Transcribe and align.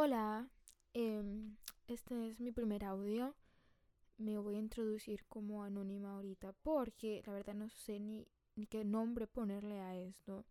Hola, 0.00 0.48
em, 0.94 1.56
este 1.88 2.28
es 2.28 2.38
mi 2.38 2.52
primer 2.52 2.84
audio. 2.84 3.34
Me 4.16 4.38
voy 4.38 4.54
a 4.54 4.60
introducir 4.60 5.24
como 5.26 5.64
anónima 5.64 6.12
ahorita 6.12 6.52
porque 6.62 7.20
la 7.26 7.32
verdad 7.32 7.54
no 7.54 7.68
sé 7.68 7.98
ni, 7.98 8.24
qué 8.70 8.84
nombre 8.84 9.26
ponerle 9.26 9.80
a 9.80 9.96
esto. 9.96 10.46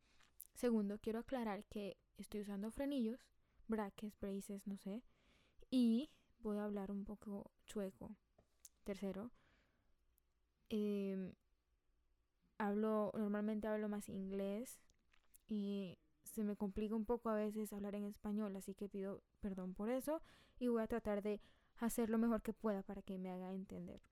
Segundo, 0.54 1.00
quiero 1.00 1.20
aclarar 1.20 1.64
que 1.64 1.96
estoy 2.18 2.42
usando 2.42 2.72
frenillos, 2.72 3.26
brackets, 3.70 4.20
braces, 4.20 4.68
no 4.68 4.76
sé. 4.76 5.02
Y 5.72 6.10
voy 6.40 6.58
a 6.58 6.66
hablar 6.66 6.92
un 6.92 7.06
poco 7.06 7.50
chueco. 7.68 8.18
Tercero, 8.84 9.32
em, 10.68 11.32
hablo, 12.58 13.14
normalmente 13.16 13.68
hablo 13.70 13.88
más 13.88 14.10
inglés 14.10 14.78
y 15.48 15.98
se 16.38 16.44
me 16.44 16.56
complica 16.56 16.94
un 16.94 17.04
poco 17.04 17.30
a 17.30 17.36
veces 17.36 17.74
hablar 17.74 17.96
en 17.96 18.04
español, 18.04 18.56
así 18.56 18.76
que 18.76 18.88
pido 18.88 19.24
perdón 19.40 19.74
por 19.74 19.90
eso 19.90 20.22
y 20.60 20.68
voy 20.68 20.84
a 20.84 20.88
tratar 20.88 21.24
de 21.24 21.42
hacer 21.78 22.12
lo 22.12 22.20
mejor 22.20 22.44
que 22.44 22.54
pueda 22.54 22.84
para 22.84 23.02
que 23.02 23.18
me 23.18 23.32
haga 23.32 23.56
entender. 23.56 24.04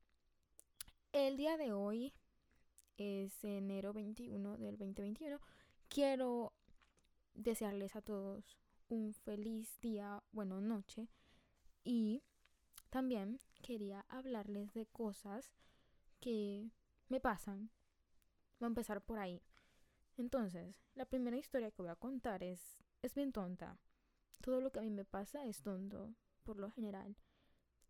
El 1.12 1.38
día 1.38 1.56
de 1.56 1.72
hoy 1.72 2.16
es 2.98 3.44
enero 3.44 3.94
21 3.94 4.58
del 4.58 4.76
2021. 4.76 5.40
Quiero 5.88 6.52
desearles 7.36 7.96
a 7.96 8.02
todos 8.02 8.58
un 8.90 9.14
feliz 9.14 9.80
día, 9.80 10.24
bueno, 10.32 10.62
noche 10.62 11.08
y 11.84 12.24
también 12.90 13.40
quería 13.62 14.04
hablarles 14.10 14.74
de 14.74 14.88
cosas 14.88 15.54
que 16.20 16.72
me 17.08 17.20
pasan. 17.20 17.70
Voy 18.60 18.66
a 18.66 18.70
empezar 18.70 19.04
por 19.04 19.20
ahí. 19.20 19.44
Entonces, 20.18 20.76
la 20.94 21.06
primera 21.06 21.38
historia 21.38 21.72
que 21.72 21.82
voy 21.82 21.92
a 21.92 21.96
contar 21.96 22.44
es, 22.44 22.78
es 23.02 23.14
bien 23.16 23.32
tonta. 23.32 23.78
Todo 24.42 24.62
lo 24.62 24.72
que 24.72 24.80
a 24.80 24.84
mí 24.84 24.90
me 24.90 25.06
pasa 25.06 25.46
es 25.46 25.62
tonto, 25.62 26.14
por 26.44 26.58
lo 26.58 26.72
general. 26.72 27.16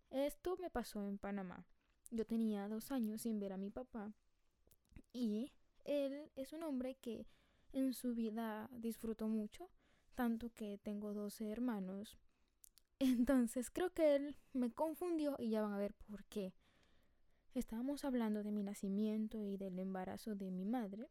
Esto 0.10 0.58
me 0.58 0.70
pasó 0.70 1.04
en 1.04 1.18
Panamá. 1.18 1.66
Yo 2.12 2.26
tenía 2.26 2.68
dos 2.68 2.92
años 2.92 3.24
sin 3.24 3.40
ver 3.40 3.54
a 3.54 3.58
mi 3.58 3.70
papá 3.70 4.14
y 5.12 5.52
él 5.84 6.32
es 6.36 6.54
un 6.54 6.64
hombre 6.64 6.96
que 6.96 7.28
en 7.74 7.94
su 7.94 8.14
vida 8.14 8.70
disfrutó 8.72 9.28
mucho, 9.28 9.70
tanto 10.14 10.50
que 10.54 10.78
tengo 10.78 11.14
12 11.14 11.50
hermanos. 11.50 12.18
Entonces 13.00 13.70
creo 13.70 13.92
que 13.94 14.16
él 14.16 14.38
me 14.54 14.72
confundió 14.72 15.36
y 15.40 15.50
ya 15.50 15.62
van 15.62 15.74
a 15.74 15.78
ver 15.78 15.94
por 15.94 16.24
qué. 16.26 16.54
Estábamos 17.54 18.04
hablando 18.04 18.44
de 18.44 18.52
mi 18.52 18.64
nacimiento 18.64 19.42
y 19.42 19.58
del 19.58 19.80
embarazo 19.80 20.36
de 20.36 20.52
mi 20.52 20.66
madre 20.66 21.10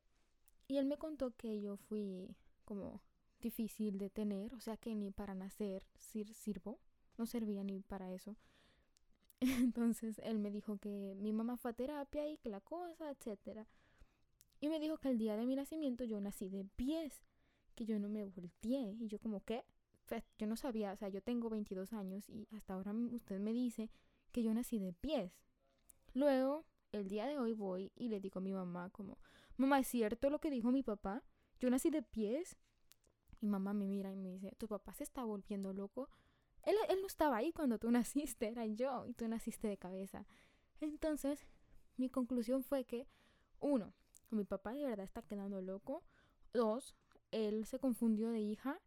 y 0.68 0.78
él 0.78 0.86
me 0.86 0.96
contó 0.96 1.32
que 1.36 1.60
yo 1.60 1.76
fui 1.76 2.36
como 2.64 3.02
difícil 3.40 3.98
de 3.98 4.10
tener, 4.10 4.54
o 4.54 4.60
sea 4.60 4.76
que 4.76 4.94
ni 4.94 5.10
para 5.10 5.34
nacer 5.34 5.84
sir 5.96 6.32
sirvo, 6.32 6.80
no 7.18 7.26
servía 7.26 7.62
ni 7.62 7.80
para 7.80 8.12
eso. 8.12 8.36
Entonces 9.40 10.20
él 10.24 10.38
me 10.38 10.50
dijo 10.50 10.78
que 10.78 11.14
mi 11.18 11.32
mamá 11.32 11.56
fue 11.56 11.72
a 11.72 11.74
terapia 11.74 12.28
y 12.28 12.38
que 12.38 12.48
la 12.48 12.60
cosa, 12.60 13.10
etcétera. 13.10 13.66
Y 14.60 14.68
me 14.68 14.80
dijo 14.80 14.98
que 14.98 15.08
el 15.08 15.18
día 15.18 15.36
de 15.36 15.46
mi 15.46 15.56
nacimiento 15.56 16.04
yo 16.04 16.20
nací 16.20 16.48
de 16.48 16.64
pies, 16.64 17.22
que 17.74 17.84
yo 17.84 17.98
no 17.98 18.08
me 18.08 18.24
volteé. 18.24 18.96
Y 18.98 19.08
yo 19.08 19.18
como, 19.18 19.44
que 19.44 19.64
pues, 20.06 20.24
yo 20.38 20.46
no 20.46 20.56
sabía, 20.56 20.92
o 20.92 20.96
sea, 20.96 21.08
yo 21.08 21.22
tengo 21.22 21.50
22 21.50 21.92
años 21.92 22.28
y 22.28 22.48
hasta 22.52 22.74
ahora 22.74 22.92
usted 23.12 23.38
me 23.40 23.52
dice 23.52 23.90
que 24.32 24.42
yo 24.42 24.54
nací 24.54 24.78
de 24.78 24.92
pies. 24.92 25.32
Luego, 26.14 26.64
el 26.92 27.08
día 27.08 27.26
de 27.26 27.38
hoy 27.38 27.52
voy 27.52 27.92
y 27.96 28.08
le 28.08 28.20
digo 28.20 28.38
a 28.38 28.42
mi 28.42 28.52
mamá 28.52 28.90
como, 28.90 29.18
mamá, 29.56 29.78
¿es 29.78 29.88
cierto 29.88 30.30
lo 30.30 30.40
que 30.40 30.50
dijo 30.50 30.70
mi 30.70 30.82
papá? 30.82 31.22
Yo 31.58 31.70
nací 31.70 31.90
de 31.90 32.02
pies. 32.02 32.56
Y 33.40 33.46
mamá 33.46 33.74
me 33.74 33.86
mira 33.86 34.12
y 34.12 34.16
me 34.16 34.30
dice, 34.30 34.52
tu 34.56 34.68
papá 34.68 34.94
se 34.94 35.04
está 35.04 35.24
volviendo 35.24 35.72
loco. 35.72 36.08
Él, 36.62 36.76
él 36.88 37.00
no 37.00 37.06
estaba 37.06 37.36
ahí 37.36 37.52
cuando 37.52 37.78
tú 37.78 37.90
naciste, 37.90 38.48
era 38.48 38.66
yo 38.66 39.06
y 39.06 39.14
tú 39.14 39.28
naciste 39.28 39.68
de 39.68 39.76
cabeza. 39.76 40.26
Entonces, 40.80 41.46
mi 41.96 42.08
conclusión 42.08 42.62
fue 42.62 42.84
que, 42.84 43.06
uno, 43.60 43.94
mi 44.30 44.44
papá 44.44 44.72
de 44.72 44.84
verdad 44.84 45.04
está 45.04 45.22
quedando 45.22 45.60
loco. 45.60 46.04
Dos, 46.52 46.94
él 47.30 47.66
se 47.66 47.78
confundió 47.78 48.30
de 48.30 48.40
hija. 48.40 48.80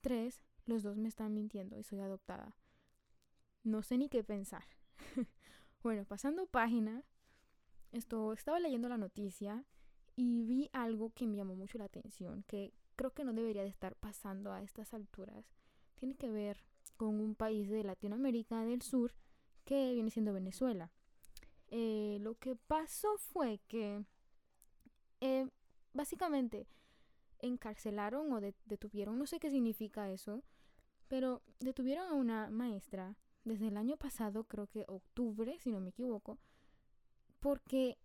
Tres, 0.00 0.42
los 0.64 0.82
dos 0.82 0.96
me 0.96 1.08
están 1.08 1.34
mintiendo 1.34 1.78
y 1.78 1.82
soy 1.82 2.00
adoptada. 2.00 2.56
No 3.62 3.82
sé 3.82 3.98
ni 3.98 4.08
qué 4.08 4.24
pensar. 4.24 4.64
bueno, 5.82 6.04
pasando 6.04 6.46
página, 6.46 7.04
esto, 7.92 8.32
estaba 8.32 8.60
leyendo 8.60 8.88
la 8.88 8.96
noticia 8.96 9.64
y 10.20 10.42
vi 10.42 10.68
algo 10.74 11.14
que 11.14 11.26
me 11.26 11.38
llamó 11.38 11.54
mucho 11.54 11.78
la 11.78 11.86
atención, 11.86 12.44
que 12.46 12.74
creo 12.94 13.10
que 13.14 13.24
no 13.24 13.32
debería 13.32 13.62
de 13.62 13.70
estar 13.70 13.96
pasando 13.96 14.52
a 14.52 14.60
estas 14.60 14.92
alturas. 14.92 15.50
Tiene 15.94 16.14
que 16.14 16.28
ver 16.28 16.62
con 16.98 17.20
un 17.20 17.34
país 17.34 17.70
de 17.70 17.82
Latinoamérica 17.84 18.62
del 18.66 18.82
Sur 18.82 19.14
que 19.64 19.94
viene 19.94 20.10
siendo 20.10 20.34
Venezuela. 20.34 20.90
Eh, 21.68 22.18
lo 22.20 22.34
que 22.34 22.54
pasó 22.54 23.16
fue 23.16 23.60
que 23.66 24.04
eh, 25.22 25.48
básicamente 25.94 26.66
encarcelaron 27.38 28.30
o 28.30 28.42
detuvieron, 28.42 29.18
no 29.18 29.26
sé 29.26 29.40
qué 29.40 29.50
significa 29.50 30.10
eso, 30.10 30.42
pero 31.08 31.40
detuvieron 31.60 32.08
a 32.08 32.14
una 32.14 32.50
maestra 32.50 33.16
desde 33.44 33.68
el 33.68 33.78
año 33.78 33.96
pasado, 33.96 34.44
creo 34.44 34.66
que 34.66 34.84
octubre, 34.86 35.58
si 35.60 35.72
no 35.72 35.80
me 35.80 35.88
equivoco, 35.88 36.36
porque 37.38 37.96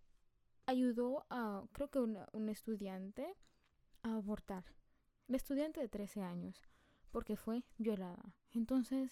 ayudó 0.66 1.26
a, 1.30 1.64
creo 1.72 1.88
que 1.90 1.98
un 2.00 2.48
estudiante 2.48 3.34
a 4.02 4.14
abortar 4.16 4.64
la 5.28 5.36
estudiante 5.36 5.80
de 5.80 5.88
13 5.88 6.22
años, 6.22 6.62
porque 7.10 7.36
fue 7.36 7.64
violada. 7.78 8.34
Entonces, 8.52 9.10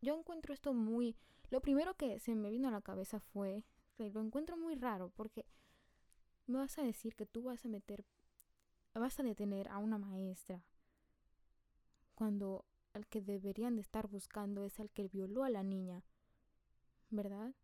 yo 0.00 0.18
encuentro 0.18 0.54
esto 0.54 0.72
muy... 0.72 1.16
Lo 1.50 1.60
primero 1.60 1.94
que 1.94 2.18
se 2.18 2.34
me 2.34 2.50
vino 2.50 2.68
a 2.68 2.72
la 2.72 2.80
cabeza 2.80 3.20
fue, 3.20 3.64
lo 3.98 4.20
encuentro 4.20 4.56
muy 4.56 4.76
raro, 4.76 5.10
porque 5.10 5.44
me 6.46 6.58
vas 6.58 6.78
a 6.78 6.82
decir 6.82 7.14
que 7.14 7.26
tú 7.26 7.42
vas 7.42 7.64
a 7.64 7.68
meter, 7.68 8.06
vas 8.94 9.18
a 9.20 9.22
detener 9.22 9.68
a 9.68 9.78
una 9.78 9.98
maestra, 9.98 10.64
cuando 12.14 12.64
el 12.94 13.06
que 13.06 13.20
deberían 13.20 13.76
de 13.76 13.82
estar 13.82 14.06
buscando 14.06 14.64
es 14.64 14.78
el 14.78 14.90
que 14.90 15.08
violó 15.08 15.44
a 15.44 15.50
la 15.50 15.62
niña, 15.62 16.04
¿verdad? 17.10 17.54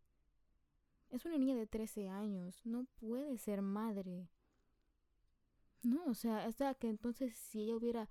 Es 1.17 1.25
una 1.25 1.39
niña 1.39 1.57
de 1.57 1.67
13 1.67 2.11
años, 2.11 2.61
no 2.67 2.85
puede 3.01 3.39
ser 3.39 3.63
madre. 3.63 4.29
No, 5.83 6.05
o 6.05 6.15
sea, 6.15 6.45
hasta 6.45 6.75
que 6.75 6.91
entonces 6.91 7.35
si 7.35 7.63
ella 7.63 7.77
hubiera 7.77 8.11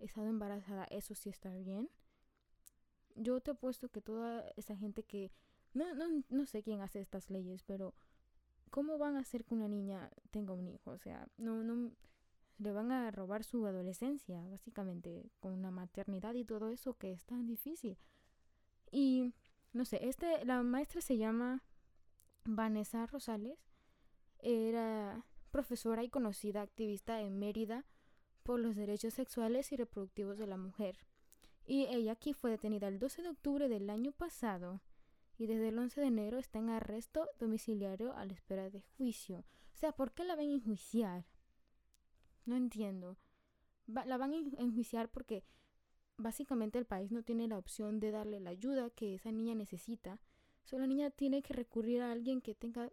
estado 0.00 0.26
embarazada, 0.26 0.84
eso 0.90 1.14
sí 1.14 1.30
está 1.30 1.54
bien. 1.54 1.88
Yo 3.14 3.40
te 3.40 3.52
apuesto 3.52 3.88
que 3.88 4.02
toda 4.02 4.46
esa 4.56 4.76
gente 4.76 5.02
que... 5.02 5.32
No, 5.72 5.94
no, 5.94 6.22
no 6.28 6.44
sé 6.44 6.62
quién 6.62 6.82
hace 6.82 7.00
estas 7.00 7.30
leyes, 7.30 7.62
pero 7.62 7.94
¿cómo 8.70 8.98
van 8.98 9.16
a 9.16 9.20
hacer 9.20 9.46
que 9.46 9.54
una 9.54 9.68
niña 9.68 10.10
tenga 10.30 10.52
un 10.52 10.68
hijo? 10.68 10.90
O 10.90 10.98
sea, 10.98 11.26
no, 11.38 11.64
no, 11.64 11.90
le 12.58 12.70
van 12.70 12.92
a 12.92 13.10
robar 13.10 13.44
su 13.44 13.64
adolescencia, 13.66 14.46
básicamente, 14.48 15.30
con 15.40 15.54
una 15.54 15.70
maternidad 15.70 16.34
y 16.34 16.44
todo 16.44 16.68
eso 16.68 16.98
que 16.98 17.12
es 17.12 17.24
tan 17.24 17.46
difícil. 17.46 17.96
Y, 18.90 19.32
no 19.72 19.86
sé, 19.86 20.06
este, 20.06 20.44
la 20.44 20.62
maestra 20.62 21.00
se 21.00 21.16
llama 21.16 21.62
Vanessa 22.44 23.06
Rosales, 23.06 23.58
era 24.38 25.24
profesora 25.50 26.02
y 26.02 26.08
conocida 26.08 26.62
activista 26.62 27.20
en 27.20 27.38
Mérida 27.38 27.84
por 28.42 28.58
los 28.58 28.74
derechos 28.74 29.14
sexuales 29.14 29.70
y 29.72 29.76
reproductivos 29.76 30.38
de 30.38 30.46
la 30.46 30.56
mujer. 30.56 30.98
Y 31.64 31.86
ella 31.86 32.12
aquí 32.12 32.32
fue 32.32 32.50
detenida 32.50 32.88
el 32.88 32.98
12 32.98 33.22
de 33.22 33.28
octubre 33.28 33.68
del 33.68 33.88
año 33.88 34.12
pasado 34.12 34.80
y 35.38 35.46
desde 35.46 35.68
el 35.68 35.78
11 35.78 36.00
de 36.00 36.06
enero 36.06 36.38
está 36.38 36.58
en 36.58 36.70
arresto 36.70 37.28
domiciliario 37.38 38.12
a 38.14 38.24
la 38.24 38.32
espera 38.32 38.70
de 38.70 38.80
juicio. 38.80 39.44
O 39.74 39.76
sea, 39.76 39.92
¿por 39.92 40.12
qué 40.12 40.24
la 40.24 40.36
van 40.36 40.48
a 40.48 40.52
enjuiciar? 40.52 41.24
No 42.44 42.56
entiendo. 42.56 43.16
la 43.86 44.16
van 44.16 44.32
a 44.32 44.36
enjuiciar 44.36 45.08
porque 45.10 45.44
básicamente 46.16 46.78
el 46.78 46.86
país 46.86 47.12
no 47.12 47.22
tiene 47.22 47.48
la 47.48 47.58
opción 47.58 48.00
de 48.00 48.10
darle 48.10 48.40
la 48.40 48.50
ayuda 48.50 48.90
que 48.90 49.14
esa 49.14 49.30
niña 49.30 49.54
necesita. 49.54 50.20
Solo 50.64 50.82
la 50.82 50.86
niña 50.86 51.10
tiene 51.10 51.42
que 51.42 51.54
recurrir 51.54 52.02
a 52.02 52.12
alguien 52.12 52.40
que 52.40 52.54
tenga 52.54 52.90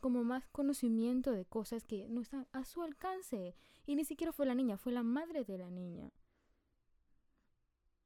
como 0.00 0.24
más 0.24 0.46
conocimiento 0.48 1.32
de 1.32 1.44
cosas 1.44 1.84
que 1.84 2.08
no 2.08 2.20
están 2.20 2.46
a 2.52 2.64
su 2.64 2.82
alcance. 2.82 3.56
Y 3.86 3.96
ni 3.96 4.04
siquiera 4.04 4.32
fue 4.32 4.46
la 4.46 4.54
niña, 4.54 4.76
fue 4.76 4.92
la 4.92 5.02
madre 5.02 5.44
de 5.44 5.58
la 5.58 5.70
niña. 5.70 6.12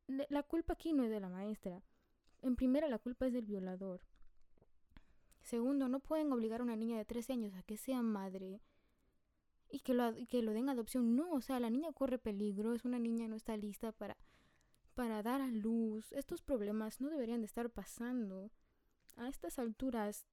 La 0.06 0.42
culpa 0.42 0.74
aquí 0.74 0.92
no 0.92 1.04
es 1.04 1.10
de 1.10 1.20
la 1.20 1.28
maestra. 1.28 1.82
En 2.42 2.56
primera, 2.56 2.88
la 2.88 2.98
culpa 2.98 3.26
es 3.26 3.32
del 3.32 3.44
violador. 3.44 4.00
Segundo, 5.42 5.88
no 5.88 6.00
pueden 6.00 6.32
obligar 6.32 6.60
a 6.60 6.64
una 6.64 6.76
niña 6.76 6.98
de 6.98 7.04
13 7.04 7.32
años 7.32 7.54
a 7.54 7.62
que 7.62 7.76
sea 7.76 8.02
madre 8.02 8.60
y 9.68 9.80
que 9.80 9.94
lo, 9.94 10.14
que 10.28 10.42
lo 10.42 10.52
den 10.52 10.68
adopción. 10.68 11.16
No, 11.16 11.32
o 11.32 11.40
sea, 11.40 11.60
la 11.60 11.70
niña 11.70 11.92
corre 11.92 12.18
peligro, 12.18 12.74
es 12.74 12.84
una 12.84 12.98
niña, 12.98 13.28
no 13.28 13.36
está 13.36 13.56
lista 13.56 13.92
para, 13.92 14.16
para 14.94 15.22
dar 15.22 15.40
a 15.40 15.48
luz. 15.48 16.12
Estos 16.12 16.42
problemas 16.42 17.00
no 17.00 17.08
deberían 17.08 17.40
de 17.40 17.46
estar 17.46 17.70
pasando. 17.70 18.50
A 19.16 19.28
estas 19.28 19.58
alturas 19.58 20.26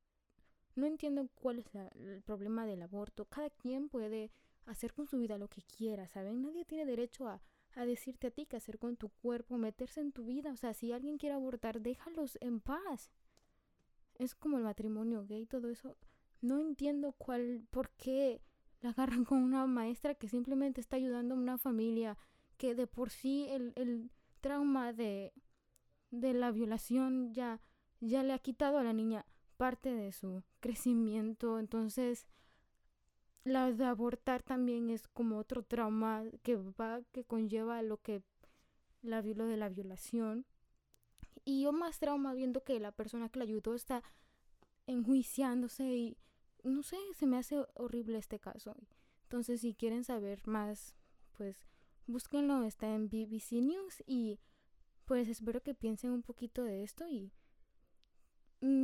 no 0.76 0.86
entiendo 0.86 1.28
cuál 1.36 1.60
es 1.60 1.66
el 1.76 2.22
problema 2.22 2.66
del 2.66 2.82
aborto. 2.82 3.26
Cada 3.26 3.50
quien 3.50 3.90
puede 3.90 4.32
hacer 4.66 4.94
con 4.94 5.08
su 5.08 5.18
vida 5.18 5.38
lo 5.38 5.50
que 5.50 5.62
quiera, 5.64 6.08
¿saben? 6.08 6.42
Nadie 6.42 6.66
tiene 6.66 6.86
derecho 6.86 7.28
a, 7.28 7.42
a 7.76 7.86
decirte 7.86 8.28
a 8.28 8.32
ti 8.32 8.46
qué 8.46 8.58
hacer 8.58 8.78
con 8.78 8.98
tu 8.98 9.10
cuerpo, 9.10 9.58
meterse 9.58 10.02
en 10.02 10.12
tu 10.12 10.26
vida. 10.26 10.52
O 10.52 10.58
sea, 10.58 10.74
si 10.74 10.92
alguien 10.92 11.18
quiere 11.18 11.36
abortar, 11.36 11.82
déjalos 11.82 12.38
en 12.42 12.60
paz. 12.60 13.12
Es 14.16 14.36
como 14.36 14.58
el 14.58 14.64
matrimonio 14.64 15.26
gay, 15.26 15.46
todo 15.46 15.70
eso. 15.70 15.98
No 16.42 16.60
entiendo 16.60 17.14
cuál, 17.14 17.66
por 17.72 17.90
qué 17.92 18.42
la 18.82 18.90
agarran 18.92 19.26
con 19.26 19.40
una 19.40 19.66
maestra 19.66 20.16
que 20.16 20.28
simplemente 20.28 20.82
está 20.82 20.96
ayudando 20.98 21.36
a 21.36 21.38
una 21.38 21.58
familia 21.58 22.18
que 22.58 22.76
de 22.76 22.88
por 22.88 23.10
sí 23.10 23.48
el, 23.50 23.74
el 23.76 24.12
trauma 24.42 24.94
de, 24.94 25.34
de 26.12 26.34
la 26.34 26.52
violación 26.52 27.34
ya, 27.34 27.62
ya 28.00 28.24
le 28.24 28.34
ha 28.34 28.40
quitado 28.40 28.78
a 28.78 28.84
la 28.84 28.94
niña 28.94 29.26
parte 29.58 29.94
de 29.94 30.12
su 30.12 30.44
crecimiento. 30.60 31.60
Entonces, 31.60 32.28
la 33.44 33.72
de 33.72 33.86
abortar 33.86 34.44
también 34.44 34.90
es 34.90 35.08
como 35.08 35.38
otro 35.38 35.64
trauma 35.64 36.24
que 36.44 36.56
va, 36.56 37.02
que 37.12 37.24
conlleva 37.24 37.82
lo 37.82 37.98
que 37.98 38.24
la 39.02 39.22
lo 39.22 39.46
de 39.46 39.58
la 39.58 39.70
violación. 39.70 40.46
Y 41.46 41.62
yo 41.62 41.72
más 41.72 42.00
trauma 42.00 42.34
viendo 42.34 42.64
que 42.64 42.80
la 42.80 42.92
persona 42.92 43.30
que 43.30 43.40
la 43.40 43.46
ayudó 43.46 43.74
está 43.74 44.04
enjuiciándose 44.86 45.96
y 45.96 46.18
no 46.64 46.84
sé, 46.84 46.98
se 47.16 47.26
me 47.26 47.38
hace 47.38 47.66
horrible 47.76 48.18
este 48.18 48.40
caso. 48.40 48.76
Entonces, 49.24 49.62
si 49.62 49.74
quieren 49.74 50.04
saber 50.04 50.46
más, 50.48 50.94
pues 51.38 51.66
búsquenlo, 52.06 52.64
está 52.64 52.94
en 52.94 53.10
BBC 53.10 53.62
News 53.62 54.04
y 54.06 54.40
pues 55.06 55.30
espero 55.30 55.62
que 55.62 55.74
piensen 55.74 56.12
un 56.12 56.24
poquito 56.24 56.64
de 56.64 56.84
esto 56.84 57.08
y 57.08 57.32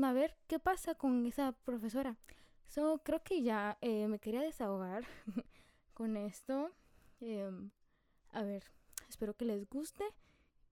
a 0.04 0.14
ver 0.14 0.36
qué 0.48 0.60
pasa 0.60 0.96
con 0.96 1.26
esa 1.26 1.52
profesora. 1.52 2.18
So, 2.68 3.02
creo 3.04 3.24
que 3.24 3.44
ya 3.44 3.78
eh, 3.82 4.08
me 4.08 4.20
quería 4.20 4.42
desahogar 4.42 5.04
con 5.94 6.18
esto. 6.18 6.72
Em, 7.20 7.72
a 8.32 8.44
ver, 8.44 8.64
espero 9.10 9.36
que 9.36 9.46
les 9.46 9.70
guste. 9.70 10.04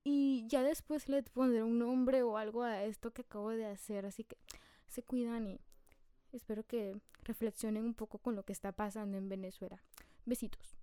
Y 0.03 0.47
ya 0.47 0.63
después 0.63 1.09
le 1.09 1.21
pondré 1.23 1.63
un 1.63 1.77
nombre 1.77 2.23
o 2.23 2.37
algo 2.37 2.63
a 2.63 2.83
esto 2.83 3.11
que 3.11 3.21
acabo 3.21 3.51
de 3.51 3.65
hacer. 3.65 4.05
Así 4.05 4.23
que 4.23 4.37
se 4.87 5.03
cuidan 5.03 5.47
y 5.47 5.59
espero 6.31 6.65
que 6.65 6.99
reflexionen 7.23 7.85
un 7.85 7.93
poco 7.93 8.17
con 8.17 8.35
lo 8.35 8.43
que 8.43 8.53
está 8.53 8.71
pasando 8.71 9.17
en 9.17 9.29
Venezuela. 9.29 9.83
Besitos. 10.25 10.80